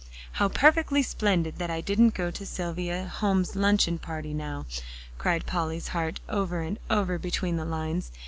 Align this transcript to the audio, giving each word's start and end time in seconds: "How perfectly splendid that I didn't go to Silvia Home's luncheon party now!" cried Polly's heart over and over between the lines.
"How 0.31 0.47
perfectly 0.49 1.03
splendid 1.03 1.57
that 1.59 1.69
I 1.69 1.79
didn't 1.79 2.15
go 2.15 2.31
to 2.31 2.43
Silvia 2.43 3.05
Home's 3.05 3.55
luncheon 3.55 3.99
party 3.99 4.33
now!" 4.33 4.65
cried 5.19 5.45
Polly's 5.45 5.89
heart 5.89 6.19
over 6.27 6.61
and 6.61 6.79
over 6.89 7.19
between 7.19 7.55
the 7.57 7.65
lines. 7.65 8.11